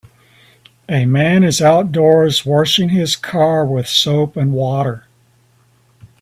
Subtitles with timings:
[0.89, 5.05] A man is outdoors washing his car with soap and water.